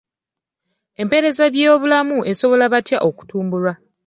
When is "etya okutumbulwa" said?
2.79-3.73